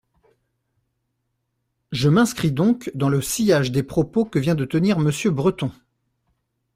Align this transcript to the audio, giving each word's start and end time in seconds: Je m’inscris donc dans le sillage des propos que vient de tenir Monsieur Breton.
Je 1.91 2.09
m’inscris 2.09 2.51
donc 2.51 2.89
dans 2.95 3.07
le 3.07 3.21
sillage 3.21 3.71
des 3.71 3.83
propos 3.83 4.25
que 4.25 4.39
vient 4.39 4.55
de 4.55 4.65
tenir 4.65 4.97
Monsieur 4.97 5.29
Breton. 5.29 5.71